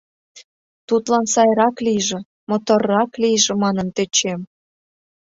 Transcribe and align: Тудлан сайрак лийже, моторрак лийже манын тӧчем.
Тудлан 0.87 1.25
сайрак 1.33 1.75
лийже, 1.85 2.19
моторрак 2.49 3.11
лийже 3.21 3.53
манын 3.63 3.87
тӧчем. 3.95 4.41